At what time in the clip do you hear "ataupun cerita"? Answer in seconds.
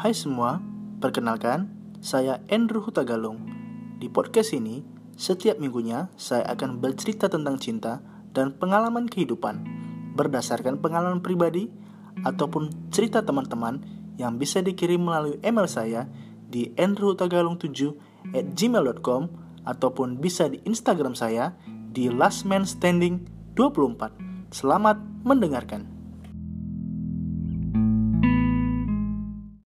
12.24-13.20